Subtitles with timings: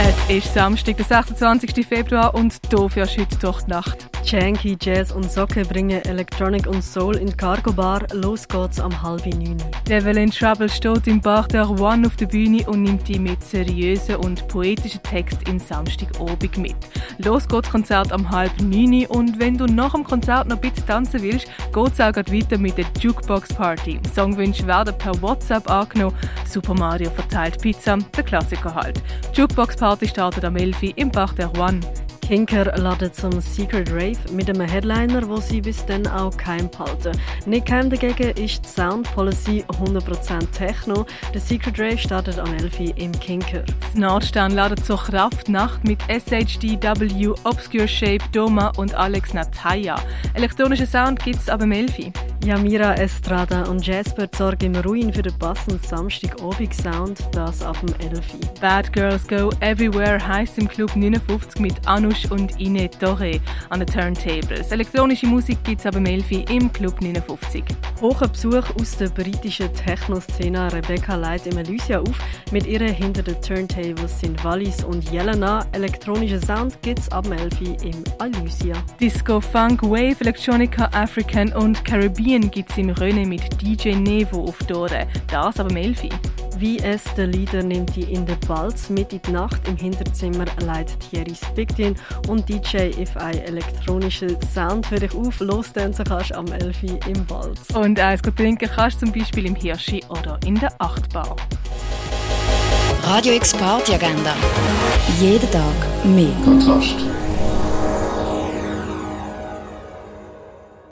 [0.00, 1.84] Es ist Samstag, der 26.
[1.84, 4.08] Februar und hier für heute durch die Nacht.
[4.24, 8.02] Janky, Jazz und Socke bringen Electronic und Soul in die Cargo Bar.
[8.12, 9.56] Los geht's am halb neun.
[9.88, 13.42] Devil in Trouble steht im Bar der One auf der Bühne und nimmt die mit
[13.42, 16.76] seriösen und poetischen Text in Samstagabend mit.
[17.18, 20.86] Los geht's Konzert am halb neun und wenn du nach dem Konzert noch ein bisschen
[20.86, 23.98] tanzen willst, geht's auch weiter mit der Jukebox Party.
[24.14, 26.14] Songwünsche werden per WhatsApp angenommen.
[26.46, 29.02] Super Mario verteilt Pizza, der Klassiker halt.
[29.32, 31.80] Jukebox Party startet am 11 Uhr im Bach der One.
[32.20, 37.18] Kinker ladet zum Secret Rave mit einem Headliner, wo sie bis dann auch kein behalten.
[37.46, 41.06] Nicht geheim dagegen ist die Sound Policy 100% Techno.
[41.32, 43.64] Der Secret Rave startet am 11 Uhr im Kinker.
[43.94, 49.96] Nordstern ladet zur Kraftnacht mit SHDW, Obscure Shape, Doma und Alex Nataya.
[50.34, 52.27] Elektronischen Sound gibt's ab dem 11 Uhr.
[52.44, 58.34] Yamira Estrada und Jasper sorgen im Ruin für den passenden Samstagabend-Sound, das ab dem 11
[58.34, 58.40] Uhr.
[58.60, 63.40] Bad Girls Go Everywhere heisst im Club 59 mit Anush und Ine Torre
[63.70, 64.70] an den Turntables.
[64.70, 67.64] Elektronische Musik gibt es ab dem 11 Uhr im Club 59.
[68.00, 70.72] Hoher Besuch aus der britischen Techno-Szene.
[70.72, 72.18] Rebecca leitet im Elysia auf.
[72.52, 75.66] Mit ihr hinter den Turntables sind Wallis und Jelena.
[75.72, 78.76] Elektronischer Sound gibt es ab dem 11 Uhr im Elysia.
[79.00, 84.58] Disco, Funk, Wave, Electronica, African und Caribbean gibt es im Rönne mit DJ Nevo auf
[84.66, 85.06] Dore.
[85.28, 86.10] Das aber am 11 Uhr.
[86.58, 90.44] Wie es der Leader nimmt die in der Balz mit in die Nacht im Hinterzimmer
[90.60, 91.94] leitet Thierry Spigdin
[92.28, 95.40] und DJ If I elektronische Sound für dich auf.
[95.40, 97.60] Los tanzen kannst am 11 Uhr im Balz.
[97.74, 101.34] Und eins trinken kannst du zum Beispiel im Hirschi oder in der Achtbar.
[103.04, 104.34] Radio X Party Agenda.
[105.18, 106.28] Jeden Tag mehr.
[106.44, 107.17] Kontrast.